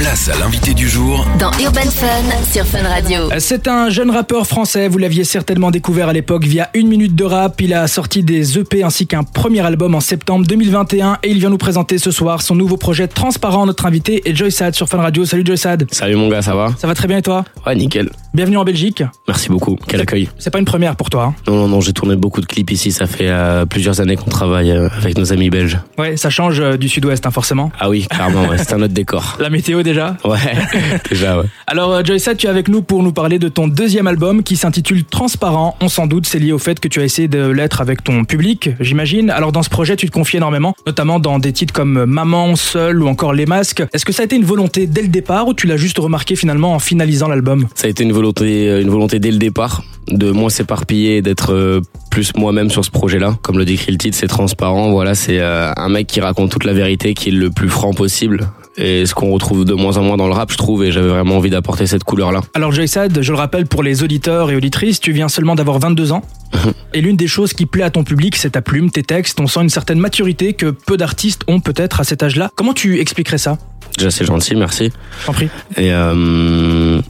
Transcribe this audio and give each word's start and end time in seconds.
Place 0.00 0.30
à 0.30 0.38
l'invité 0.38 0.72
du 0.72 0.88
jour 0.88 1.26
Dans 1.38 1.50
Urban 1.62 1.82
Fun 1.82 2.06
sur 2.50 2.64
Fun 2.64 2.88
Radio. 2.88 3.28
C'est 3.38 3.68
un 3.68 3.90
jeune 3.90 4.10
rappeur 4.10 4.46
français, 4.46 4.88
vous 4.88 4.96
l'aviez 4.96 5.24
certainement 5.24 5.70
découvert 5.70 6.08
à 6.08 6.14
l'époque 6.14 6.44
via 6.44 6.70
Une 6.72 6.88
Minute 6.88 7.14
de 7.14 7.24
Rap. 7.24 7.60
Il 7.60 7.74
a 7.74 7.86
sorti 7.86 8.22
des 8.22 8.58
EP 8.58 8.82
ainsi 8.82 9.06
qu'un 9.06 9.24
premier 9.24 9.60
album 9.60 9.94
en 9.94 10.00
septembre 10.00 10.46
2021 10.46 11.18
et 11.22 11.30
il 11.30 11.38
vient 11.38 11.50
nous 11.50 11.58
présenter 11.58 11.98
ce 11.98 12.10
soir 12.10 12.40
son 12.40 12.54
nouveau 12.54 12.78
projet 12.78 13.08
Transparent. 13.08 13.66
Notre 13.66 13.84
invité 13.84 14.22
est 14.24 14.34
Joy 14.34 14.50
Sad 14.50 14.74
sur 14.74 14.88
Fun 14.88 14.98
Radio. 15.02 15.26
Salut 15.26 15.44
Joy 15.44 15.58
Sad. 15.58 15.86
Salut 15.92 16.16
mon 16.16 16.28
gars, 16.28 16.40
ça 16.40 16.54
va? 16.54 16.72
Ça 16.78 16.86
va 16.86 16.94
très 16.94 17.06
bien 17.06 17.18
et 17.18 17.22
toi? 17.22 17.44
Ouais, 17.66 17.74
nickel. 17.76 18.08
Bienvenue 18.32 18.56
en 18.56 18.64
Belgique. 18.64 19.02
Merci 19.28 19.48
beaucoup. 19.48 19.76
Quel 19.86 20.00
accueil. 20.00 20.28
C'est 20.38 20.50
pas 20.50 20.60
une 20.60 20.64
première 20.64 20.96
pour 20.96 21.10
toi. 21.10 21.24
hein? 21.24 21.34
Non, 21.46 21.56
non, 21.56 21.68
non, 21.68 21.80
j'ai 21.80 21.92
tourné 21.92 22.16
beaucoup 22.16 22.40
de 22.40 22.46
clips 22.46 22.70
ici. 22.70 22.92
Ça 22.92 23.06
fait 23.06 23.28
euh, 23.28 23.66
plusieurs 23.66 24.00
années 24.00 24.16
qu'on 24.16 24.30
travaille 24.30 24.70
euh, 24.70 24.88
avec 24.96 25.18
nos 25.18 25.32
amis 25.32 25.50
belges. 25.50 25.78
Ouais, 25.98 26.16
ça 26.16 26.30
change 26.30 26.60
euh, 26.60 26.76
du 26.76 26.88
sud-ouest 26.88 27.26
hein, 27.26 27.32
forcément. 27.32 27.72
Ah 27.80 27.90
oui, 27.90 28.06
clairement, 28.08 28.46
ouais, 28.46 28.56
c'est 28.58 28.72
un 28.72 28.80
autre 28.82 28.94
décor. 28.94 29.36
La 29.40 29.50
météo 29.50 29.82
déjà 29.90 30.16
Ouais, 30.24 30.38
déjà, 31.10 31.38
ouais. 31.38 31.46
Alors 31.66 31.92
euh, 31.92 32.04
Joy 32.04 32.20
Sad, 32.20 32.36
tu 32.36 32.46
es 32.46 32.50
avec 32.50 32.68
nous 32.68 32.82
pour 32.82 33.02
nous 33.02 33.12
parler 33.12 33.38
de 33.38 33.48
ton 33.48 33.68
deuxième 33.68 34.06
album 34.06 34.42
qui 34.42 34.56
s'intitule 34.56 35.04
Transparent. 35.04 35.76
On 35.80 35.88
s'en 35.88 36.06
doute, 36.06 36.26
c'est 36.26 36.38
lié 36.38 36.52
au 36.52 36.58
fait 36.58 36.78
que 36.80 36.88
tu 36.88 37.00
as 37.00 37.04
essayé 37.04 37.28
de 37.28 37.46
l'être 37.46 37.80
avec 37.80 38.04
ton 38.04 38.24
public, 38.24 38.70
j'imagine. 38.80 39.30
Alors 39.30 39.52
dans 39.52 39.62
ce 39.62 39.70
projet, 39.70 39.96
tu 39.96 40.06
te 40.06 40.12
confies 40.12 40.36
énormément, 40.36 40.74
notamment 40.86 41.18
dans 41.18 41.38
des 41.38 41.52
titres 41.52 41.72
comme 41.72 42.04
Maman, 42.04 42.56
Seul 42.56 43.02
ou 43.02 43.08
encore 43.08 43.32
Les 43.32 43.46
Masques. 43.46 43.82
Est-ce 43.92 44.04
que 44.04 44.12
ça 44.12 44.22
a 44.22 44.24
été 44.24 44.36
une 44.36 44.44
volonté 44.44 44.86
dès 44.86 45.02
le 45.02 45.08
départ 45.08 45.48
ou 45.48 45.54
tu 45.54 45.66
l'as 45.66 45.76
juste 45.76 45.98
remarqué 45.98 46.36
finalement 46.36 46.72
en 46.74 46.78
finalisant 46.78 47.28
l'album? 47.28 47.66
Ça 47.74 47.86
a 47.86 47.90
été 47.90 48.04
une 48.04 48.12
volonté, 48.12 48.68
euh, 48.68 48.80
une 48.80 48.90
volonté 48.90 49.18
dès 49.18 49.30
le 49.30 49.38
départ 49.38 49.82
de 50.08 50.30
moins 50.30 50.50
s'éparpiller 50.50 51.18
et 51.18 51.22
d'être 51.22 51.52
euh, 51.52 51.80
plus 52.10 52.32
moi-même 52.36 52.70
sur 52.70 52.84
ce 52.84 52.90
projet-là. 52.90 53.36
Comme 53.42 53.58
le 53.58 53.64
décrit 53.64 53.92
le 53.92 53.98
titre, 53.98 54.16
c'est 54.16 54.26
transparent. 54.26 54.90
Voilà, 54.90 55.14
c'est 55.14 55.40
un 55.40 55.88
mec 55.88 56.06
qui 56.08 56.20
raconte 56.20 56.50
toute 56.50 56.64
la 56.64 56.72
vérité, 56.72 57.14
qui 57.14 57.28
est 57.28 57.32
le 57.32 57.50
plus 57.50 57.68
franc 57.68 57.92
possible. 57.92 58.48
Et 58.76 59.04
ce 59.06 59.14
qu'on 59.14 59.30
retrouve 59.32 59.64
de 59.64 59.74
moins 59.74 59.96
en 59.96 60.02
moins 60.02 60.16
dans 60.16 60.26
le 60.26 60.32
rap, 60.32 60.50
je 60.52 60.56
trouve, 60.56 60.84
et 60.84 60.92
j'avais 60.92 61.08
vraiment 61.08 61.36
envie 61.36 61.50
d'apporter 61.50 61.86
cette 61.86 62.04
couleur-là. 62.04 62.40
Alors 62.54 62.72
Sad, 62.86 63.20
je 63.20 63.32
le 63.32 63.38
rappelle 63.38 63.66
pour 63.66 63.82
les 63.82 64.02
auditeurs 64.02 64.50
et 64.50 64.56
auditrices, 64.56 65.00
tu 65.00 65.12
viens 65.12 65.28
seulement 65.28 65.54
d'avoir 65.54 65.78
22 65.78 66.12
ans. 66.12 66.22
Et 66.94 67.00
l'une 67.00 67.16
des 67.16 67.28
choses 67.28 67.52
qui 67.52 67.66
plaît 67.66 67.84
à 67.84 67.90
ton 67.90 68.04
public, 68.04 68.36
c'est 68.36 68.50
ta 68.50 68.62
plume, 68.62 68.90
tes 68.90 69.02
textes. 69.02 69.40
On 69.40 69.46
sent 69.46 69.60
une 69.62 69.68
certaine 69.68 69.98
maturité 70.00 70.52
que 70.52 70.66
peu 70.70 70.96
d'artistes 70.96 71.42
ont 71.46 71.60
peut-être 71.60 72.00
à 72.00 72.04
cet 72.04 72.22
âge-là. 72.22 72.50
Comment 72.56 72.74
tu 72.74 72.98
expliquerais 72.98 73.38
ça? 73.38 73.58
Déjà, 73.96 74.10
c'est 74.10 74.24
gentil, 74.24 74.54
merci. 74.54 74.90
T'en 75.26 75.32
prie. 75.32 75.48
Et 75.76 75.92
euh, 75.92 77.00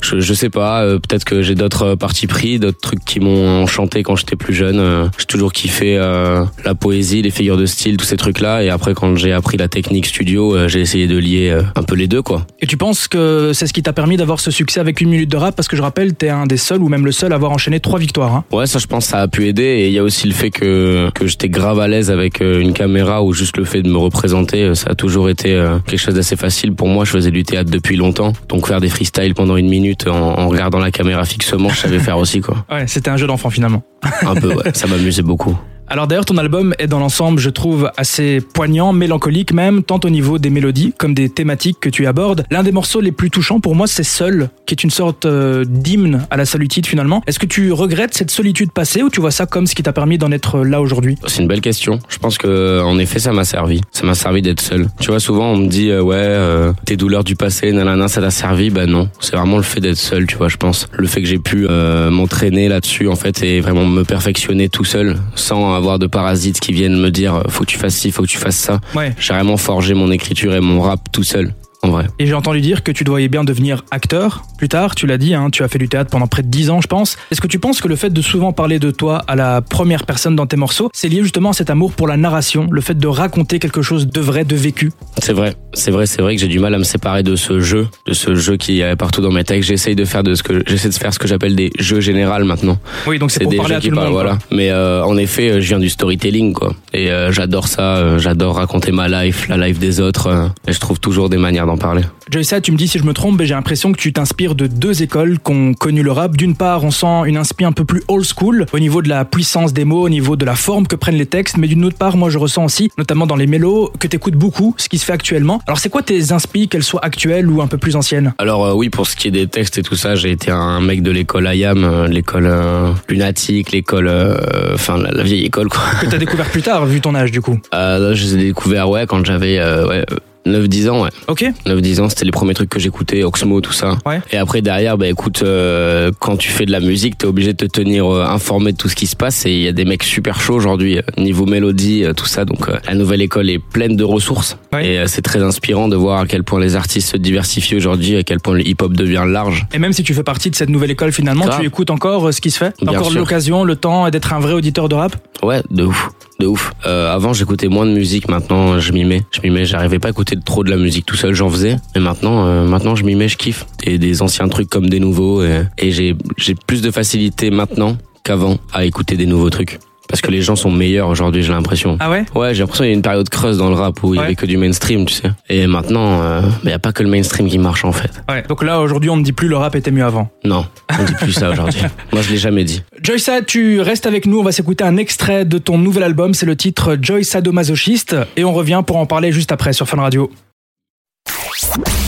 je, 0.00 0.20
je 0.20 0.34
sais 0.34 0.48
pas, 0.50 0.82
euh, 0.82 0.98
peut-être 0.98 1.24
que 1.24 1.42
j'ai 1.42 1.54
d'autres 1.54 1.94
partis 1.94 2.26
pris, 2.26 2.58
d'autres 2.58 2.80
trucs 2.80 3.04
qui 3.04 3.20
m'ont 3.20 3.62
enchanté 3.62 4.02
quand 4.02 4.16
j'étais 4.16 4.36
plus 4.36 4.54
jeune. 4.54 4.78
Euh, 4.78 5.06
j'ai 5.18 5.26
toujours 5.26 5.52
kiffé 5.52 5.96
euh, 5.98 6.44
la 6.64 6.74
poésie, 6.74 7.20
les 7.22 7.30
figures 7.30 7.56
de 7.56 7.66
style, 7.66 7.96
tous 7.96 8.06
ces 8.06 8.16
trucs-là. 8.16 8.62
Et 8.62 8.70
après, 8.70 8.94
quand 8.94 9.16
j'ai 9.16 9.32
appris 9.32 9.56
la 9.58 9.68
technique 9.68 10.06
studio, 10.06 10.56
euh, 10.56 10.68
j'ai 10.68 10.80
essayé 10.80 11.06
de 11.06 11.18
lier 11.18 11.50
euh, 11.50 11.62
un 11.76 11.82
peu 11.82 11.94
les 11.94 12.08
deux, 12.08 12.22
quoi. 12.22 12.46
Et 12.60 12.66
tu 12.66 12.76
penses 12.76 13.08
que 13.08 13.52
c'est 13.52 13.66
ce 13.66 13.72
qui 13.72 13.82
t'a 13.82 13.92
permis 13.92 14.16
d'avoir 14.16 14.40
ce 14.40 14.50
succès 14.50 14.80
avec 14.80 15.00
une 15.00 15.10
minute 15.10 15.30
de 15.30 15.36
rap? 15.36 15.54
Parce 15.54 15.68
que 15.68 15.76
je 15.76 15.82
rappelle, 15.82 16.14
t'es 16.14 16.30
un 16.30 16.46
des 16.46 16.56
seuls 16.56 16.82
ou 16.82 16.88
même 16.88 17.04
le 17.04 17.12
seul 17.12 17.32
à 17.32 17.36
avoir 17.36 17.52
enchaîné 17.52 17.80
trois 17.80 17.98
victoires. 17.98 18.34
hein. 18.34 18.44
Ouais, 18.50 18.66
ça, 18.66 18.78
je 18.78 18.86
pense, 18.86 19.06
ça 19.06 19.18
a 19.18 19.28
pu 19.28 19.46
aider. 19.46 19.62
Et 19.62 19.86
il 19.88 19.92
y 19.92 19.98
a 19.98 20.02
aussi 20.02 20.26
le 20.26 20.34
fait 20.34 20.50
que 20.50 21.10
que 21.14 21.26
j'étais 21.26 21.48
grave 21.48 21.80
à 21.80 21.88
l'aise 21.88 22.10
avec 22.10 22.40
euh, 22.40 22.60
une 22.60 22.72
caméra 22.72 23.22
ou 23.22 23.32
juste 23.32 23.56
le 23.56 23.64
fait 23.64 23.82
de 23.82 23.88
me 23.88 23.98
représenter, 23.98 24.62
euh, 24.62 24.74
ça 24.74 24.90
a 24.90 24.94
toujours 24.94 25.28
été 25.28 25.54
euh, 25.54 25.78
quelque 25.86 25.98
chose 25.98 26.14
d'assez 26.20 26.36
facile 26.36 26.74
pour 26.74 26.86
moi. 26.86 27.06
Je 27.06 27.10
faisais 27.12 27.30
du 27.30 27.44
théâtre 27.44 27.70
depuis 27.70 27.96
longtemps, 27.96 28.34
donc 28.48 28.66
faire 28.66 28.80
des 28.80 28.90
freestyles 28.90 29.34
pendant 29.34 29.56
une 29.56 29.68
minute 29.68 30.06
en, 30.06 30.38
en 30.38 30.48
regardant 30.48 30.78
la 30.78 30.90
caméra 30.90 31.24
fixement, 31.24 31.70
je 31.70 31.78
savais 31.80 31.98
faire 31.98 32.18
aussi, 32.18 32.40
quoi. 32.40 32.66
Ouais, 32.70 32.86
c'était 32.86 33.08
un 33.08 33.16
jeu 33.16 33.26
d'enfant 33.26 33.48
finalement. 33.48 33.82
Un 34.22 34.34
peu, 34.34 34.54
ouais. 34.54 34.70
Ça 34.74 34.86
m'amusait 34.86 35.22
beaucoup. 35.22 35.58
Alors 35.92 36.06
d'ailleurs, 36.06 36.24
ton 36.24 36.36
album 36.36 36.72
est 36.78 36.86
dans 36.86 37.00
l'ensemble, 37.00 37.40
je 37.40 37.50
trouve, 37.50 37.90
assez 37.96 38.40
poignant, 38.40 38.92
mélancolique 38.92 39.52
même, 39.52 39.82
tant 39.82 39.98
au 40.04 40.08
niveau 40.08 40.38
des 40.38 40.48
mélodies 40.48 40.94
comme 40.96 41.14
des 41.14 41.28
thématiques 41.28 41.78
que 41.80 41.88
tu 41.88 42.06
abordes. 42.06 42.44
L'un 42.52 42.62
des 42.62 42.70
morceaux 42.70 43.00
les 43.00 43.10
plus 43.10 43.28
touchants 43.28 43.58
pour 43.58 43.74
moi, 43.74 43.88
c'est 43.88 44.04
Seul, 44.04 44.50
qui 44.66 44.74
est 44.74 44.84
une 44.84 44.90
sorte 44.90 45.24
euh, 45.24 45.64
d'hymne 45.66 46.28
à 46.30 46.36
la 46.36 46.44
solitude 46.44 46.86
finalement. 46.86 47.24
Est-ce 47.26 47.40
que 47.40 47.46
tu 47.46 47.72
regrettes 47.72 48.14
cette 48.14 48.30
solitude 48.30 48.70
passée 48.70 49.02
ou 49.02 49.10
tu 49.10 49.20
vois 49.20 49.32
ça 49.32 49.46
comme 49.46 49.66
ce 49.66 49.74
qui 49.74 49.82
t'a 49.82 49.92
permis 49.92 50.16
d'en 50.16 50.30
être 50.30 50.60
là 50.60 50.80
aujourd'hui? 50.80 51.16
C'est 51.26 51.42
une 51.42 51.48
belle 51.48 51.60
question. 51.60 51.98
Je 52.08 52.18
pense 52.18 52.38
que 52.38 52.80
en 52.82 52.96
effet 53.00 53.18
ça 53.18 53.32
m'a 53.32 53.44
servi. 53.44 53.80
Ça 53.90 54.06
m'a 54.06 54.14
servi 54.14 54.42
d'être 54.42 54.60
seul. 54.60 54.86
Tu 55.00 55.10
vois 55.10 55.18
souvent 55.18 55.46
on 55.50 55.56
me 55.56 55.66
dit 55.66 55.90
euh, 55.90 56.02
ouais 56.02 56.14
euh, 56.16 56.72
tes 56.84 56.96
douleurs 56.96 57.24
du 57.24 57.34
passé 57.34 57.72
nanana 57.72 58.06
ça 58.06 58.20
t'a 58.20 58.30
servi. 58.30 58.70
Bah 58.70 58.86
non, 58.86 59.08
c'est 59.18 59.34
vraiment 59.34 59.56
le 59.56 59.64
fait 59.64 59.80
d'être 59.80 59.98
seul. 59.98 60.28
Tu 60.28 60.36
vois 60.36 60.46
je 60.46 60.56
pense 60.56 60.86
le 60.92 61.08
fait 61.08 61.20
que 61.20 61.26
j'ai 61.26 61.38
pu 61.38 61.66
euh, 61.68 62.10
m'entraîner 62.10 62.68
là-dessus 62.68 63.08
en 63.08 63.16
fait 63.16 63.42
et 63.42 63.60
vraiment 63.60 63.86
me 63.86 64.04
perfectionner 64.04 64.68
tout 64.68 64.84
seul 64.84 65.16
sans 65.34 65.79
avoir 65.80 65.98
de 65.98 66.06
parasites 66.06 66.60
qui 66.60 66.72
viennent 66.72 66.98
me 66.98 67.10
dire 67.10 67.42
faut 67.48 67.64
que 67.64 67.70
tu 67.70 67.78
fasses 67.78 67.96
ci, 67.96 68.10
faut 68.12 68.22
que 68.22 68.28
tu 68.28 68.38
fasses 68.38 68.56
ça. 68.56 68.80
Ouais. 68.94 69.14
J'ai 69.18 69.34
vraiment 69.34 69.56
forgé 69.56 69.94
mon 69.94 70.10
écriture 70.10 70.54
et 70.54 70.60
mon 70.60 70.80
rap 70.80 71.00
tout 71.12 71.24
seul. 71.24 71.54
En 71.82 71.88
vrai. 71.90 72.06
Et 72.18 72.26
j'ai 72.26 72.34
entendu 72.34 72.60
dire 72.60 72.82
que 72.82 72.92
tu 72.92 73.04
dois 73.04 73.26
bien 73.28 73.42
devenir 73.44 73.84
acteur 73.90 74.42
plus 74.58 74.68
tard, 74.68 74.94
tu 74.94 75.06
l'as 75.06 75.16
dit, 75.16 75.32
hein, 75.34 75.48
tu 75.50 75.62
as 75.62 75.68
fait 75.68 75.78
du 75.78 75.88
théâtre 75.88 76.10
pendant 76.10 76.26
près 76.26 76.42
de 76.42 76.48
10 76.48 76.68
ans 76.70 76.80
je 76.82 76.86
pense. 76.86 77.16
Est-ce 77.30 77.40
que 77.40 77.46
tu 77.46 77.58
penses 77.58 77.80
que 77.80 77.88
le 77.88 77.96
fait 77.96 78.10
de 78.10 78.20
souvent 78.20 78.52
parler 78.52 78.78
de 78.78 78.90
toi 78.90 79.22
à 79.26 79.34
la 79.36 79.62
première 79.62 80.04
personne 80.04 80.36
dans 80.36 80.46
tes 80.46 80.56
morceaux, 80.56 80.90
c'est 80.92 81.08
lié 81.08 81.22
justement 81.22 81.50
à 81.50 81.52
cet 81.54 81.70
amour 81.70 81.92
pour 81.92 82.06
la 82.06 82.16
narration, 82.18 82.66
le 82.70 82.80
fait 82.82 82.98
de 82.98 83.06
raconter 83.08 83.58
quelque 83.58 83.80
chose 83.80 84.06
de 84.06 84.20
vrai, 84.20 84.44
de 84.44 84.56
vécu? 84.56 84.92
C'est 85.22 85.32
vrai, 85.32 85.54
c'est 85.72 85.90
vrai, 85.90 86.04
c'est 86.06 86.20
vrai 86.20 86.34
que 86.34 86.40
j'ai 86.42 86.48
du 86.48 86.58
mal 86.58 86.74
à 86.74 86.78
me 86.78 86.84
séparer 86.84 87.22
de 87.22 87.34
ce 87.36 87.60
jeu, 87.60 87.88
de 88.06 88.12
ce 88.12 88.34
jeu 88.34 88.56
qui 88.58 88.80
est 88.82 88.96
partout 88.96 89.22
dans 89.22 89.32
mes 89.32 89.44
textes. 89.44 89.68
J'essaye 89.70 89.96
de 89.96 90.04
faire 90.04 90.22
de 90.22 90.34
ce 90.34 90.42
que 90.42 90.62
j'essaie 90.66 90.88
de 90.90 90.94
faire 90.94 91.14
ce 91.14 91.18
que 91.18 91.28
j'appelle 91.28 91.56
des 91.56 91.70
jeux 91.78 92.00
généraux 92.00 92.44
maintenant. 92.44 92.78
Oui, 93.06 93.18
donc 93.18 93.30
c'est 93.30 93.40
pour 93.40 93.50
des 93.50 93.56
parler 93.56 93.74
jeux 93.74 93.78
à 93.78 93.80
qui 93.80 93.88
tout 93.88 93.94
le 93.94 93.96
parlent, 93.96 94.08
monde. 94.08 94.14
voilà. 94.14 94.38
Mais 94.52 94.70
euh, 94.70 95.02
en 95.04 95.16
effet, 95.16 95.50
euh, 95.50 95.60
je 95.62 95.68
viens 95.68 95.78
du 95.78 95.88
storytelling, 95.88 96.52
quoi. 96.52 96.74
Et 96.92 97.10
euh, 97.10 97.32
j'adore 97.32 97.68
ça. 97.68 97.96
euh, 97.96 98.18
j'adore 98.18 98.56
raconter 98.56 98.92
ma 98.92 99.08
life, 99.08 99.48
la 99.48 99.56
life 99.56 99.78
des 99.78 100.00
autres. 100.00 100.50
et 100.68 100.72
je 100.72 100.78
trouve 100.80 101.00
toujours 101.00 101.30
des 101.30 101.38
manières 101.38 101.66
d'en 101.70 101.78
parler. 101.78 102.02
Joyce, 102.30 102.54
tu 102.62 102.72
me 102.72 102.76
dis 102.76 102.86
si 102.88 102.98
je 102.98 103.04
me 103.04 103.12
trompe, 103.12 103.38
mais 103.38 103.46
j'ai 103.46 103.54
l'impression 103.54 103.92
que 103.92 103.98
tu 103.98 104.12
t'inspires 104.12 104.54
de 104.54 104.66
deux 104.66 105.02
écoles 105.02 105.38
qui 105.44 105.52
ont 105.52 105.74
connu 105.74 106.02
le 106.02 106.12
rap. 106.12 106.36
D'une 106.36 106.54
part, 106.54 106.84
on 106.84 106.90
sent 106.90 107.22
une 107.26 107.36
inspi 107.36 107.64
un 107.64 107.72
peu 107.72 107.84
plus 107.84 108.02
old 108.08 108.24
school 108.24 108.66
au 108.72 108.78
niveau 108.78 109.02
de 109.02 109.08
la 109.08 109.24
puissance 109.24 109.72
des 109.72 109.84
mots, 109.84 110.02
au 110.02 110.08
niveau 110.08 110.36
de 110.36 110.44
la 110.44 110.54
forme 110.54 110.86
que 110.86 110.96
prennent 110.96 111.16
les 111.16 111.26
textes, 111.26 111.56
mais 111.56 111.66
d'une 111.66 111.84
autre 111.84 111.96
part, 111.96 112.16
moi 112.16 112.30
je 112.30 112.38
ressens 112.38 112.64
aussi, 112.64 112.90
notamment 112.98 113.26
dans 113.26 113.36
les 113.36 113.46
mélos, 113.46 113.92
que 113.98 114.06
t'écoutes 114.06 114.36
beaucoup 114.36 114.74
ce 114.76 114.88
qui 114.88 114.98
se 114.98 115.04
fait 115.04 115.12
actuellement. 115.12 115.60
Alors 115.66 115.78
c'est 115.78 115.88
quoi 115.88 116.02
tes 116.02 116.32
inspi, 116.32 116.68
qu'elles 116.68 116.84
soient 116.84 117.04
actuelles 117.04 117.48
ou 117.48 117.62
un 117.62 117.66
peu 117.66 117.78
plus 117.78 117.96
anciennes? 117.96 118.32
Alors 118.38 118.64
euh, 118.64 118.74
oui, 118.74 118.90
pour 118.90 119.06
ce 119.06 119.16
qui 119.16 119.28
est 119.28 119.32
des 119.32 119.46
textes 119.46 119.78
et 119.78 119.82
tout 119.82 119.96
ça, 119.96 120.14
j'ai 120.14 120.30
été 120.30 120.50
un 120.50 120.80
mec 120.80 121.02
de 121.02 121.10
l'école 121.10 121.48
IAM, 121.52 121.84
euh, 121.84 122.08
l'école 122.08 122.46
euh, 122.46 122.92
lunatique, 123.08 123.72
l'école, 123.72 124.08
euh, 124.08 124.36
enfin 124.74 124.98
la, 124.98 125.10
la 125.10 125.22
vieille 125.22 125.44
école, 125.44 125.68
quoi. 125.68 125.82
Que 126.00 126.06
t'as 126.06 126.18
découvert 126.18 126.48
plus 126.50 126.62
tard, 126.62 126.86
vu 126.86 127.00
ton 127.00 127.14
âge 127.14 127.32
du 127.32 127.40
coup? 127.40 127.58
Euh, 127.74 127.98
là, 127.98 128.14
je 128.14 128.24
les 128.24 128.34
ai 128.34 128.38
découverts, 128.44 128.88
ouais, 128.88 129.06
quand 129.06 129.24
j'avais 129.24 129.58
euh, 129.58 129.86
ouais, 129.86 130.04
9-10 130.46 130.88
ans, 130.90 131.02
ouais. 131.02 131.10
Ok 131.28 131.44
9-10 131.66 132.00
ans, 132.00 132.08
c'était 132.08 132.24
les 132.24 132.30
premiers 132.30 132.54
trucs 132.54 132.70
que 132.70 132.78
j'écoutais, 132.80 133.22
Oxmo, 133.24 133.60
tout 133.60 133.72
ça. 133.72 133.98
Ouais. 134.06 134.20
Et 134.32 134.36
après, 134.36 134.62
derrière, 134.62 134.96
bah 134.96 135.08
écoute, 135.08 135.42
euh, 135.42 136.10
quand 136.18 136.36
tu 136.36 136.50
fais 136.50 136.66
de 136.66 136.72
la 136.72 136.80
musique, 136.80 137.18
t'es 137.18 137.26
obligé 137.26 137.52
de 137.52 137.58
te 137.58 137.66
tenir 137.66 138.06
euh, 138.06 138.24
informé 138.24 138.72
de 138.72 138.76
tout 138.76 138.88
ce 138.88 138.96
qui 138.96 139.06
se 139.06 139.16
passe. 139.16 139.44
Et 139.46 139.52
il 139.52 139.60
y 139.60 139.68
a 139.68 139.72
des 139.72 139.84
mecs 139.84 140.02
super 140.02 140.40
chauds 140.40 140.54
aujourd'hui, 140.54 140.98
euh, 140.98 141.02
niveau 141.18 141.46
mélodie, 141.46 142.04
euh, 142.04 142.12
tout 142.14 142.26
ça. 142.26 142.44
Donc 142.44 142.68
euh, 142.68 142.78
la 142.86 142.94
nouvelle 142.94 143.20
école 143.22 143.50
est 143.50 143.58
pleine 143.58 143.96
de 143.96 144.04
ressources. 144.04 144.56
Ouais. 144.72 144.86
Et 144.86 144.98
euh, 144.98 145.04
c'est 145.06 145.22
très 145.22 145.42
inspirant 145.42 145.88
de 145.88 145.96
voir 145.96 146.20
à 146.20 146.26
quel 146.26 146.42
point 146.44 146.60
les 146.60 146.76
artistes 146.76 147.10
se 147.12 147.16
diversifient 147.16 147.76
aujourd'hui, 147.76 148.16
à 148.16 148.22
quel 148.22 148.40
point 148.40 148.54
le 148.54 148.66
hip-hop 148.66 148.92
devient 148.92 149.24
large. 149.26 149.66
Et 149.74 149.78
même 149.78 149.92
si 149.92 150.02
tu 150.02 150.14
fais 150.14 150.22
partie 150.22 150.50
de 150.50 150.56
cette 150.56 150.70
nouvelle 150.70 150.90
école 150.90 151.12
finalement, 151.12 151.44
Grave. 151.44 151.60
tu 151.60 151.66
écoutes 151.66 151.90
encore 151.90 152.32
ce 152.32 152.40
qui 152.40 152.50
se 152.50 152.58
fait? 152.58 152.74
T'as 152.82 152.90
encore 152.92 153.10
l'occasion, 153.12 153.64
le 153.64 153.76
temps 153.76 154.08
d'être 154.10 154.32
un 154.32 154.40
vrai 154.40 154.52
auditeur 154.54 154.88
de 154.88 154.94
rap? 154.94 155.16
Ouais, 155.42 155.62
de 155.70 155.84
ouf. 155.84 156.10
De 156.40 156.46
ouf. 156.46 156.72
Euh, 156.86 157.14
avant, 157.14 157.34
j'écoutais 157.34 157.68
moins 157.68 157.84
de 157.84 157.92
musique. 157.92 158.28
Maintenant, 158.28 158.80
je 158.80 158.92
m'y 158.92 159.04
mets. 159.04 159.22
Je 159.30 159.42
m'y 159.42 159.50
mets. 159.50 159.66
J'arrivais 159.66 159.98
pas 159.98 160.08
à 160.08 160.10
écouter 160.10 160.36
trop 160.42 160.64
de 160.64 160.70
la 160.70 160.78
musique 160.78 161.04
tout 161.04 161.16
seul. 161.16 161.34
J'en 161.34 161.50
faisais. 161.50 161.76
Mais 161.94 162.00
maintenant, 162.00 162.46
euh, 162.46 162.64
maintenant, 162.64 162.96
je 162.96 163.04
m'y 163.04 163.14
mets. 163.14 163.28
Je 163.28 163.36
kiffe. 163.36 163.66
Et 163.84 163.98
des 163.98 164.22
anciens 164.22 164.48
trucs 164.48 164.70
comme 164.70 164.88
des 164.88 165.00
nouveaux. 165.00 165.42
Et, 165.42 165.90
j'ai, 165.90 166.16
j'ai 166.38 166.54
plus 166.54 166.80
de 166.80 166.90
facilité 166.90 167.50
maintenant 167.50 167.98
qu'avant 168.24 168.56
à 168.72 168.86
écouter 168.86 169.16
des 169.16 169.26
nouveaux 169.26 169.50
trucs. 169.50 169.78
Parce 170.10 170.20
que 170.20 170.30
les 170.30 170.42
gens 170.42 170.56
sont 170.56 170.70
meilleurs 170.70 171.08
aujourd'hui, 171.08 171.42
j'ai 171.42 171.52
l'impression. 171.52 171.96
Ah 172.00 172.10
ouais? 172.10 172.24
Ouais, 172.34 172.52
j'ai 172.54 172.60
l'impression 172.60 172.82
qu'il 172.84 172.90
y 172.90 172.94
a 172.94 172.96
une 172.96 173.02
période 173.02 173.28
creuse 173.28 173.58
dans 173.58 173.68
le 173.68 173.76
rap 173.76 174.02
où 174.02 174.12
il 174.12 174.16
y 174.16 174.18
Ouais. 174.20 174.24
avait 174.26 174.34
que 174.34 174.44
du 174.46 174.56
mainstream, 174.56 175.06
tu 175.06 175.14
sais. 175.14 175.30
Et 175.48 175.66
maintenant, 175.66 176.20
euh, 176.22 176.42
il 176.64 176.70
y 176.70 176.72
a 176.72 176.78
pas 176.78 176.92
que 176.92 177.02
le 177.02 177.08
mainstream 177.08 177.48
qui 177.48 177.58
marche 177.58 177.84
en 177.84 177.92
fait. 177.92 178.10
Ouais. 178.28 178.42
Donc 178.48 178.62
là 178.64 178.80
aujourd'hui 178.80 179.08
on 179.08 179.16
ne 179.16 179.22
dit 179.22 179.32
plus 179.32 179.48
le 179.48 179.56
rap 179.56 179.74
était 179.76 179.90
mieux 179.90 180.04
avant. 180.04 180.28
Non, 180.44 180.66
on 180.98 181.04
dit 181.04 181.14
plus 181.14 181.32
ça 181.32 181.50
aujourd'hui. 181.50 181.80
Moi, 182.12 182.22
je 182.22 182.30
l'ai 182.30 182.36
jamais 182.38 182.64
dit. 182.64 182.82
Joy 183.02 183.18
tu 183.46 183.80
restes 183.80 184.06
avec 184.06 184.26
nous, 184.26 184.40
on 184.40 184.42
va 184.42 184.52
s'écouter 184.52 184.84
un 184.84 184.96
extrait 184.96 185.44
de 185.44 185.58
ton 185.58 185.78
nouvel 185.78 186.02
album, 186.02 186.34
c'est 186.34 186.46
le 186.46 186.56
titre 186.56 186.98
Joy 187.00 187.24
Sadomasochiste 187.24 188.16
et 188.36 188.44
on 188.44 188.52
revient 188.52 188.82
pour 188.86 188.96
en 188.96 189.06
parler 189.06 189.30
juste 189.32 189.52
après 189.52 189.72
sur 189.72 189.88
Fun 189.88 189.98
Radio. 190.00 190.30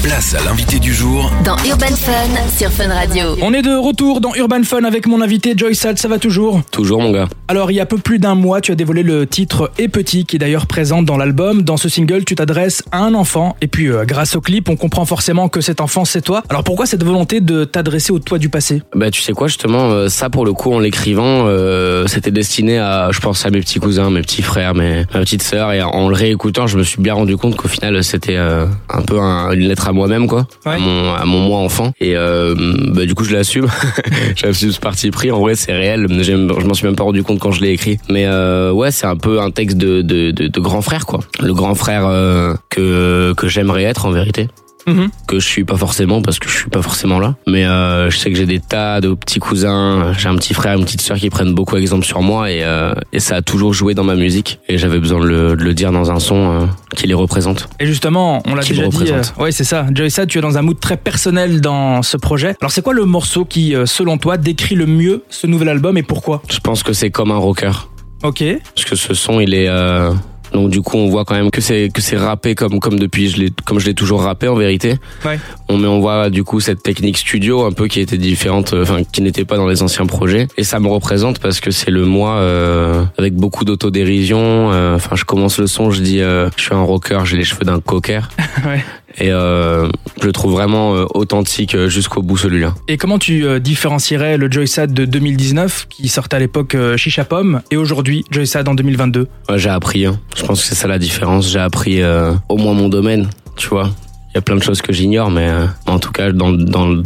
Place 0.05 0.35
à 0.35 0.45
l'invité 0.45 0.79
du 0.79 0.95
jour 0.95 1.33
Dans 1.45 1.57
Urban 1.69 1.87
Fun 1.97 2.49
sur 2.57 2.71
Fun 2.71 2.89
Radio. 2.89 3.37
On 3.43 3.53
est 3.53 3.63
de 3.63 3.75
retour 3.75 4.21
dans 4.21 4.35
Urban 4.37 4.63
Fun 4.63 4.85
avec 4.85 5.07
mon 5.09 5.21
invité 5.21 5.55
Joy 5.57 5.75
Sad, 5.75 5.99
ça 5.99 6.07
va 6.07 6.19
toujours 6.19 6.63
Toujours, 6.71 7.01
mon 7.01 7.11
gars. 7.11 7.29
Alors 7.49 7.73
il 7.73 7.75
y 7.75 7.81
a 7.81 7.87
peu 7.87 7.99
plus 7.99 8.21
d'un 8.21 8.37
mois, 8.37 8.61
tu 8.61 8.71
as 8.71 8.77
dévoilé 8.77 9.03
le 9.03 9.27
titre 9.27 9.73
Et 9.79 9.89
Petit 9.89 10.27
qui 10.27 10.37
est 10.37 10.39
d'ailleurs 10.39 10.67
présent 10.67 11.03
dans 11.03 11.17
l'album. 11.17 11.63
Dans 11.63 11.77
ce 11.77 11.89
single, 11.89 12.25
tu 12.25 12.37
t'adresses 12.37 12.85
à 12.93 12.99
un 12.99 13.15
enfant 13.15 13.57
et 13.61 13.67
puis 13.67 13.89
euh, 13.89 14.05
grâce 14.05 14.37
au 14.37 14.41
clip, 14.41 14.69
on 14.69 14.77
comprend 14.77 15.07
forcément 15.07 15.49
que 15.49 15.61
cet 15.61 15.81
enfant 15.81 16.05
c'est 16.05 16.23
toi. 16.23 16.45
Alors 16.49 16.63
pourquoi 16.63 16.87
cette 16.87 17.03
volonté 17.03 17.41
de 17.41 17.65
t'adresser 17.65 18.13
au 18.13 18.21
toi 18.21 18.39
du 18.39 18.49
passé? 18.49 18.83
Bah 18.95 19.11
tu 19.11 19.23
sais 19.23 19.33
quoi 19.33 19.49
justement 19.49 19.91
euh, 19.91 20.09
ça 20.09 20.31
pour 20.31 20.45
le 20.45 20.53
coup 20.53 20.73
en 20.73 20.79
l'écrivant 20.79 21.47
euh, 21.47 22.07
c'était 22.07 22.31
destiné 22.31 22.79
à 22.79 23.09
je 23.11 23.21
pense 23.21 23.45
à 23.45 23.51
mes 23.51 23.61
petits 23.61 23.81
cousins 23.81 24.11
mes 24.11 24.23
petits 24.23 24.43
frères 24.43 24.75
mes 24.75 25.05
ma 25.13 25.21
petite 25.21 25.43
sœur 25.43 25.73
et 25.73 25.83
en 25.83 26.09
le 26.09 26.15
réécoutant 26.15 26.67
je 26.67 26.79
me 26.79 26.85
suis 26.85 27.01
bien 27.01 27.15
rendu 27.15 27.37
compte 27.37 27.57
qu'au 27.57 27.69
final 27.69 28.03
c'était 28.05 28.37
euh, 28.37 28.67
un 28.89 29.03
peu 29.03 29.19
un, 29.19 29.32
un- 29.33 29.53
une 29.53 29.69
lettre 29.69 29.89
à 29.89 29.93
moi-même 29.93 30.27
quoi, 30.27 30.47
Ouais. 30.67 30.75
à 30.75 30.79
mon 30.79 31.13
à 31.15 31.25
mon 31.25 31.41
moi 31.41 31.59
enfant. 31.59 31.93
Et 32.01 32.17
euh, 32.17 32.55
bah 32.95 33.05
du 33.07 33.15
coup 33.15 33.25
je 33.25 33.35
l'assume. 33.35 33.67
J'assume 34.37 34.71
ce 34.73 34.81
parti 34.81 35.11
pris. 35.11 35.31
En 35.31 35.41
vrai 35.41 35.55
c'est 35.55 35.73
réel. 35.73 36.07
Je 36.23 36.35
m'en 36.67 36.75
suis 36.75 36.87
même 36.87 36.97
pas 36.97 37.05
rendu 37.05 37.23
compte 37.23 37.39
quand 37.39 37.53
je 37.53 37.61
l'ai 37.63 37.71
écrit. 37.71 37.99
Mais 38.09 38.27
euh, 38.27 38.71
ouais 38.73 38.91
c'est 38.91 39.07
un 39.07 39.17
peu 39.17 39.41
un 39.41 39.51
texte 39.51 39.77
de 39.79 40.03
de, 40.03 40.31
de, 40.31 40.49
de 40.49 40.61
grand 40.61 40.83
frère 40.83 41.07
quoi. 41.07 41.21
Le 41.41 41.53
grand 41.55 41.75
frère 41.75 42.07
euh, 42.07 42.55
que 42.71 43.33
que 43.37 43.49
j'aimerais 43.49 43.85
être 43.85 44.07
en 44.07 44.11
vérité 44.11 44.49
Mhm. 44.87 45.09
que 45.29 45.39
je 45.39 45.47
suis 45.47 45.65
pas 45.65 45.77
forcément 45.77 46.23
parce 46.23 46.39
que 46.39 46.49
je 46.49 46.57
suis 46.57 46.71
pas 46.71 46.83
forcément 46.83 47.19
là. 47.19 47.35
Mais 47.47 47.65
euh, 47.65 48.11
je 48.11 48.17
sais 48.19 48.31
que 48.31 48.37
j'ai 48.37 48.47
des 48.47 48.59
tas 48.61 49.01
de 49.01 49.15
petits 49.15 49.39
cousins, 49.39 50.13
j'ai 50.19 50.29
un 50.29 50.37
petit 50.37 50.55
frère, 50.55 50.77
une 50.79 50.85
petite 50.85 51.01
sœur 51.03 51.17
qui 51.19 51.31
prennent 51.31 51.55
beaucoup 51.55 51.77
exemple 51.77 52.05
sur 52.05 52.23
moi 52.23 52.51
et, 52.51 52.63
euh, 52.65 52.93
et 53.13 53.21
ça 53.21 53.37
a 53.37 53.43
toujours 53.43 53.73
joué 53.75 53.95
dans 53.95 54.05
ma 54.05 54.15
musique 54.17 54.59
et 54.69 54.79
j'avais 54.79 54.99
besoin 54.99 55.21
de 55.21 55.27
le, 55.27 55.57
de 55.57 55.63
le 55.63 55.75
dire 55.75 55.93
dans 55.93 56.11
un 56.11 56.19
son 56.19 56.63
euh, 56.63 56.67
qui 56.97 57.07
les 57.07 57.15
représente. 57.15 57.69
Et 57.81 57.87
justement, 57.87 58.43
on 58.47 58.55
l'a 58.55 58.63
déjà 58.63 58.83
dit. 58.89 58.97
représente. 58.97 59.35
ouais, 59.39 59.53
c'est 59.53 59.65
ça. 59.65 59.87
Joy 59.95 60.11
Sad, 60.11 60.29
tu 60.29 60.39
es 60.39 60.41
dans 60.41 60.59
un 60.59 60.63
mood 60.63 60.79
très 60.81 60.97
personnel 60.97 61.61
dans 61.61 62.03
ce 62.03 62.17
projet. 62.17 62.55
Alors, 62.61 62.71
c'est 62.73 62.83
quoi 62.83 62.95
le 62.95 63.05
morceau 63.05 63.45
qui, 63.45 63.75
euh, 63.75 63.87
selon 63.87 64.19
toi, 64.19 64.37
décrit 64.37 64.75
le 64.75 64.87
mieux 64.87 65.23
ce 65.31 65.47
nouvel 65.47 65.69
album 65.69 65.97
et 65.97 66.03
pourquoi? 66.03 66.43
Je 66.51 66.59
pense 66.59 66.83
que 66.83 66.93
c'est 66.93 67.11
comme 67.11 67.31
un 67.31 67.37
rocker 67.39 67.89
Ok. 68.25 68.45
parce 68.75 68.85
que 68.85 68.95
ce 68.97 69.15
son 69.15 69.41
il 69.41 69.53
est 69.55 69.69
euh, 69.69 70.13
donc 70.53 70.71
du 70.71 70.83
coup 70.83 70.97
on 70.97 71.09
voit 71.09 71.25
quand 71.25 71.35
même 71.35 71.51
que 71.51 71.61
c'est 71.61 71.89
que 71.93 72.01
c'est 72.01 72.17
rappé 72.17 72.55
comme 72.55 72.81
comme 72.81 72.99
depuis 72.99 73.29
je 73.29 73.39
l'ai 73.39 73.53
comme 73.65 73.79
je 73.79 73.87
l'ai 73.87 73.95
toujours 73.95 74.23
rappé 74.23 74.49
en 74.49 74.55
vérité. 74.55 74.97
Ouais. 75.25 75.39
On 75.69 75.79
mais 75.79 75.89
on 75.89 76.01
voit 76.01 76.31
du 76.31 76.45
coup 76.45 76.61
cette 76.61 76.83
technique 76.83 77.17
studio 77.19 77.65
un 77.65 77.73
peu 77.73 77.89
qui 77.89 78.01
était 78.01 78.19
différente 78.19 78.75
euh, 78.75 78.83
enfin 78.83 79.03
qui 79.11 79.23
n'était 79.23 79.45
pas 79.45 79.57
dans 79.57 79.67
les 79.67 79.83
anciens 79.83 80.07
projets 80.07 80.49
et 80.57 80.65
ça 80.65 80.79
me 80.81 80.89
représente 80.89 81.39
parce 81.39 81.61
que 81.61 81.71
c'est 81.71 81.91
le 81.91 82.05
moi 82.05 82.37
euh, 82.37 83.05
avec 83.19 83.35
beaucoup 83.35 83.65
d'autodérision 83.65 84.71
euh, 84.73 84.97
enfin 84.97 85.17
je 85.17 85.25
commence 85.25 85.59
le 85.59 85.67
son 85.67 85.91
je 85.91 86.01
dis 86.01 86.21
euh, 86.21 86.49
je 86.57 86.65
suis 86.65 86.75
un 86.75 86.83
rocker, 86.83 87.21
j'ai 87.25 87.37
les 87.37 87.45
cheveux 87.45 87.65
d'un 87.65 87.81
cocker 87.81 88.29
Ouais. 88.67 88.85
Et 89.19 89.31
euh, 89.31 89.89
je 90.21 90.27
le 90.27 90.33
trouve 90.33 90.53
vraiment 90.53 90.95
euh, 90.95 91.05
authentique 91.15 91.75
euh, 91.75 91.89
jusqu'au 91.89 92.23
bout 92.23 92.37
celui-là. 92.37 92.75
Et 92.89 92.97
comment 92.97 93.19
tu 93.19 93.45
euh, 93.45 93.59
différencierais 93.59 94.37
le 94.37 94.51
Joy 94.51 94.67
Sad 94.69 94.93
de 94.93 95.05
2019, 95.05 95.87
qui 95.89 96.09
sortait 96.09 96.37
à 96.37 96.39
l'époque 96.39 96.77
Chicha 96.97 97.25
Pomme, 97.25 97.63
et 97.71 97.77
aujourd'hui 97.77 98.25
Joy 98.31 98.47
Sad 98.47 98.69
en 98.69 98.75
2022 98.75 99.29
Ouais, 99.49 99.59
j'ai 99.59 99.69
appris. 99.71 100.07
hein. 100.07 100.19
Je 100.37 100.45
pense 100.45 100.61
que 100.63 100.67
c'est 100.69 100.75
ça 100.75 100.89
la 100.89 100.99
différence. 100.99 101.51
J'ai 101.51 101.59
appris 101.61 102.03
euh, 102.03 102.33
au 102.49 102.57
moins 102.57 102.75
mon 102.75 102.89
domaine, 102.89 103.29
tu 103.57 103.69
vois. 103.69 103.91
Il 104.31 104.37
y 104.37 104.39
a 104.39 104.43
plein 104.43 104.57
de 104.57 104.63
choses 104.63 104.81
que 104.81 104.93
j'ignore, 104.93 105.31
mais 105.31 105.49
euh, 105.49 105.67
en 105.87 105.99
tout 105.99 106.11
cas, 106.11 106.33
dans, 106.33 106.51
le- 106.51 106.65
dans, 106.65 106.89
le- 106.89 107.03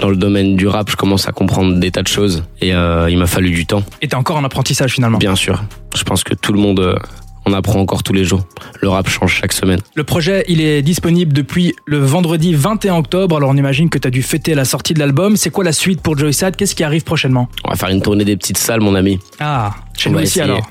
dans 0.00 0.08
le 0.08 0.16
domaine 0.16 0.56
du 0.56 0.66
rap, 0.66 0.90
je 0.90 0.96
commence 0.96 1.28
à 1.28 1.32
comprendre 1.32 1.78
des 1.78 1.90
tas 1.92 2.02
de 2.02 2.08
choses. 2.08 2.42
Et 2.60 2.74
euh, 2.74 3.08
il 3.08 3.16
m'a 3.16 3.26
fallu 3.26 3.50
du 3.52 3.64
temps, 3.64 3.84
Et 4.02 4.08
t'es 4.08 4.16
encore 4.16 4.36
en 4.36 4.44
apprentissage 4.44 4.92
finalement. 4.92 5.18
bien 5.18 5.36
sûr. 5.36 5.62
Je 5.94 6.02
pense 6.02 6.24
que 6.24 6.34
tout 6.34 6.52
le 6.52 6.58
monde, 6.58 6.98
on 7.46 7.52
apprend 7.52 7.80
encore 7.80 8.02
tous 8.02 8.12
les 8.12 8.24
jours. 8.24 8.40
Le 8.80 8.88
rap 8.88 9.08
change 9.08 9.34
chaque 9.40 9.52
semaine. 9.52 9.80
Le 9.94 10.04
projet, 10.04 10.44
il 10.48 10.60
est 10.60 10.82
disponible 10.82 11.32
depuis 11.32 11.74
le 11.86 11.98
vendredi 11.98 12.54
21 12.54 12.96
octobre, 12.96 13.36
alors 13.36 13.50
on 13.50 13.56
imagine 13.56 13.88
que 13.90 13.98
t'as 13.98 14.10
dû 14.10 14.22
fêter 14.22 14.54
la 14.54 14.64
sortie 14.64 14.94
de 14.94 14.98
l'album. 14.98 15.36
C'est 15.36 15.50
quoi 15.50 15.64
la 15.64 15.72
suite 15.72 16.00
pour 16.00 16.16
Joy 16.18 16.32
Sad? 16.32 16.56
Qu'est-ce 16.56 16.74
qui 16.74 16.84
arrive 16.84 17.04
prochainement? 17.04 17.48
On 17.64 17.70
va 17.70 17.76
faire 17.76 17.88
une 17.90 18.02
tournée 18.02 18.24
des 18.24 18.36
petites 18.36 18.58
salles, 18.58 18.80
mon 18.80 18.94
ami. 18.94 19.18
Ah, 19.40 19.72
chez 19.96 20.08
On 20.10 20.12
nous 20.14 20.18
ici 20.20 20.40
essayer. 20.40 20.44
alors. 20.44 20.66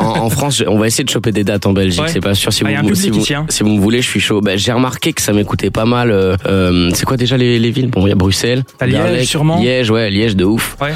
En, 0.00 0.24
en 0.24 0.30
France, 0.30 0.62
on 0.66 0.76
va 0.78 0.88
essayer 0.88 1.04
de 1.04 1.08
choper 1.10 1.30
des 1.30 1.44
dates 1.44 1.64
en 1.66 1.72
Belgique. 1.72 2.00
Ouais. 2.02 2.08
C'est 2.08 2.20
pas 2.20 2.34
sûr 2.34 2.52
si 2.52 2.64
Ah, 2.66 2.80
a 2.80 2.82
vous, 2.82 2.94
si 2.96 3.02
public 3.04 3.12
vous, 3.14 3.20
ici, 3.20 3.34
hein. 3.34 3.46
si 3.48 3.62
vous 3.62 3.70
me 3.70 3.78
voulez, 3.80 4.02
je 4.02 4.08
suis 4.08 4.18
chaud. 4.18 4.40
Bah, 4.40 4.56
j'ai 4.56 4.72
remarqué 4.72 5.12
que 5.12 5.22
ça 5.22 5.32
m'écoutait 5.32 5.70
pas 5.70 5.84
mal. 5.84 6.10
euh, 6.10 6.36
euh, 6.46 6.90
c'est 6.94 7.04
quoi 7.04 7.16
déjà 7.16 7.36
les, 7.36 7.60
les 7.60 7.70
villes? 7.70 7.88
Bon, 7.90 8.04
il 8.06 8.08
y 8.08 8.12
a 8.12 8.16
Bruxelles, 8.16 8.64
Liège, 8.80 8.94
Anderlecht, 8.96 9.28
sûrement 9.28 9.60
Liège, 9.60 9.90
ouais, 9.90 10.10
Liège 10.10 10.34
de 10.34 10.44
ouf. 10.44 10.76
Ouais. 10.80 10.92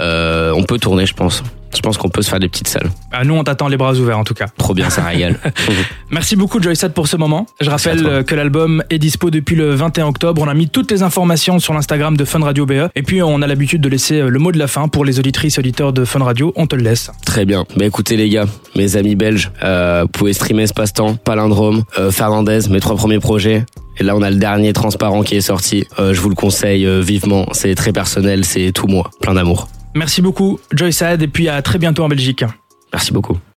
Euh, 0.00 0.52
on 0.56 0.62
peut 0.62 0.78
tourner, 0.78 1.04
je 1.04 1.12
pense. 1.12 1.42
Je 1.74 1.80
pense 1.80 1.96
qu'on 1.96 2.08
peut 2.08 2.22
se 2.22 2.30
faire 2.30 2.40
des 2.40 2.48
petites 2.48 2.68
salles. 2.68 2.90
Ah, 3.10 3.24
nous, 3.24 3.34
on 3.34 3.44
t'attend 3.44 3.68
les 3.68 3.76
bras 3.76 3.94
ouverts 3.94 4.18
en 4.18 4.24
tout 4.24 4.34
cas. 4.34 4.46
Trop 4.56 4.74
bien, 4.74 4.90
ça 4.90 5.02
régale. 5.02 5.38
Merci 6.10 6.36
beaucoup 6.36 6.60
Joysad 6.60 6.92
pour 6.92 7.08
ce 7.08 7.16
moment. 7.16 7.46
Je 7.60 7.70
rappelle 7.70 8.06
euh, 8.06 8.22
que 8.22 8.34
l'album 8.34 8.82
est 8.90 8.98
dispo 8.98 9.30
depuis 9.30 9.56
le 9.56 9.74
21 9.74 10.06
octobre. 10.06 10.42
On 10.42 10.48
a 10.48 10.54
mis 10.54 10.68
toutes 10.68 10.90
les 10.90 11.02
informations 11.02 11.58
sur 11.58 11.74
l'Instagram 11.74 12.16
de 12.16 12.24
Fun 12.24 12.40
Radio 12.40 12.66
BE. 12.66 12.88
Et 12.94 13.02
puis 13.02 13.22
on 13.22 13.42
a 13.42 13.46
l'habitude 13.46 13.80
de 13.80 13.88
laisser 13.88 14.20
euh, 14.20 14.28
le 14.28 14.38
mot 14.38 14.52
de 14.52 14.58
la 14.58 14.66
fin 14.66 14.88
pour 14.88 15.04
les 15.04 15.18
auditrices 15.18 15.58
auditeurs 15.58 15.92
de 15.92 16.04
Fun 16.04 16.22
Radio. 16.22 16.52
On 16.56 16.66
te 16.66 16.76
le 16.76 16.82
laisse. 16.82 17.10
Très 17.24 17.44
bien. 17.44 17.64
Bah 17.76 17.84
écoutez 17.84 18.16
les 18.16 18.28
gars, 18.28 18.46
mes 18.76 18.96
amis 18.96 19.14
belges, 19.14 19.50
euh, 19.62 20.02
vous 20.02 20.08
pouvez 20.08 20.32
streamer 20.32 20.64
Espace-Temps, 20.64 21.16
Palindrome, 21.16 21.84
euh, 21.98 22.10
Fernandez, 22.10 22.60
mes 22.70 22.80
trois 22.80 22.96
premiers 22.96 23.18
projets. 23.18 23.64
Et 23.98 24.04
là 24.04 24.16
on 24.16 24.22
a 24.22 24.30
le 24.30 24.36
dernier 24.36 24.72
Transparent 24.72 25.22
qui 25.22 25.36
est 25.36 25.40
sorti. 25.40 25.86
Euh, 25.98 26.14
je 26.14 26.20
vous 26.20 26.28
le 26.28 26.34
conseille 26.34 26.86
vivement. 27.02 27.46
C'est 27.52 27.74
très 27.74 27.92
personnel, 27.92 28.44
c'est 28.44 28.72
tout 28.72 28.86
moi. 28.86 29.10
Plein 29.20 29.34
d'amour. 29.34 29.68
Merci 29.94 30.22
beaucoup 30.22 30.58
Joysad 30.72 31.22
et 31.22 31.28
puis 31.28 31.48
à 31.48 31.60
très 31.62 31.78
bientôt 31.78 32.04
en 32.04 32.08
Belgique. 32.08 32.44
Merci 32.92 33.12
beaucoup. 33.12 33.38